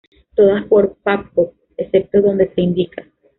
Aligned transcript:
Todas 0.33 0.65
por 0.65 0.95
Pappo, 1.03 1.53
excepto 1.77 2.21
donde 2.23 2.51
se 2.55 2.61
indica. 2.61 3.05